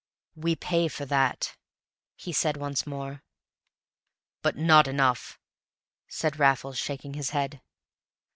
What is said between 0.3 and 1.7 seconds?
"We pay for that,"